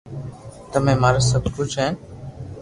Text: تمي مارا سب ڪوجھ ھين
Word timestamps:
تمي 0.71 0.93
مارا 1.01 1.21
سب 1.31 1.43
ڪوجھ 1.55 1.75
ھين 1.79 1.93